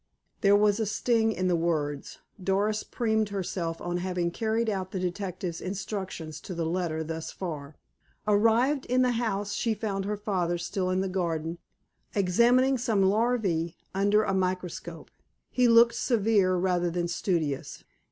There 0.39 0.55
was 0.55 0.79
a 0.79 0.87
sting 0.87 1.31
in 1.31 1.47
the 1.47 1.55
words. 1.55 2.17
Doris 2.43 2.81
preened 2.81 3.29
herself 3.29 3.79
on 3.79 3.97
having 3.97 4.31
carried 4.31 4.67
out 4.67 4.89
the 4.89 4.99
detective's 4.99 5.61
instructions 5.61 6.41
to 6.41 6.55
the 6.55 6.65
letter 6.65 7.03
thus 7.03 7.31
far. 7.31 7.75
Arrived 8.27 8.87
in 8.87 9.03
the 9.03 9.11
house 9.11 9.53
she 9.53 9.75
found 9.75 10.05
her 10.05 10.17
father 10.17 10.57
still 10.57 10.89
in 10.89 11.01
the 11.01 11.07
garden, 11.07 11.59
examining 12.15 12.79
some 12.79 13.03
larvae 13.03 13.77
under 13.93 14.23
a 14.23 14.33
microscope. 14.33 15.11
He 15.51 15.67
looked 15.67 15.93
severe 15.93 16.55
rather 16.55 16.89
than 16.89 17.07
studious. 17.07 17.83